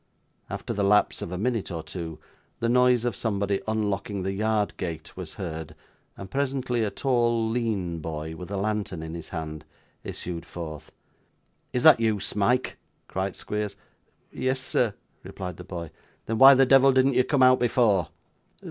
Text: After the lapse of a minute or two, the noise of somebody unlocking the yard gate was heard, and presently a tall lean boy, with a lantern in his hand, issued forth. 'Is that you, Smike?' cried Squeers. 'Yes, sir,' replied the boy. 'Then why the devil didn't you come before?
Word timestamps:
After 0.49 0.73
the 0.73 0.83
lapse 0.83 1.21
of 1.21 1.31
a 1.31 1.37
minute 1.37 1.69
or 1.69 1.83
two, 1.83 2.17
the 2.59 2.67
noise 2.67 3.05
of 3.05 3.15
somebody 3.15 3.61
unlocking 3.67 4.23
the 4.23 4.31
yard 4.31 4.75
gate 4.77 5.15
was 5.15 5.35
heard, 5.35 5.75
and 6.17 6.31
presently 6.31 6.83
a 6.83 6.89
tall 6.89 7.47
lean 7.47 7.99
boy, 7.99 8.35
with 8.35 8.49
a 8.49 8.57
lantern 8.57 9.03
in 9.03 9.13
his 9.13 9.29
hand, 9.29 9.63
issued 10.03 10.43
forth. 10.43 10.91
'Is 11.71 11.83
that 11.83 11.99
you, 11.99 12.19
Smike?' 12.19 12.79
cried 13.07 13.35
Squeers. 13.35 13.75
'Yes, 14.31 14.59
sir,' 14.59 14.95
replied 15.21 15.57
the 15.57 15.63
boy. 15.63 15.91
'Then 16.25 16.39
why 16.39 16.55
the 16.55 16.65
devil 16.65 16.91
didn't 16.91 17.13
you 17.13 17.23
come 17.23 17.59
before? 17.59 18.07